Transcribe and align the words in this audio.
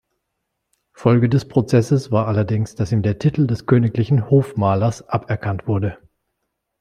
Folge 0.93 1.29
des 1.29 1.47
Prozesses 1.47 2.11
war 2.11 2.27
allerdings, 2.27 2.73
dass 2.73 2.91
ihm 2.91 3.03
der 3.03 3.19
Titel 3.19 3.45
des 3.45 3.67
königlichen 3.67 4.31
Hofmalers 4.31 5.07
aberkannt 5.07 5.67
wurde. 5.67 5.99